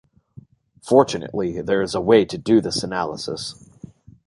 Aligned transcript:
Fortunately, 0.81 1.61
there 1.61 1.83
is 1.83 1.93
a 1.93 2.01
way 2.01 2.25
to 2.25 2.35
do 2.35 2.59
this 2.59 2.81
analysis. 2.81 3.69